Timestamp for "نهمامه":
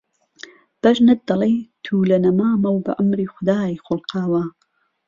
2.25-2.69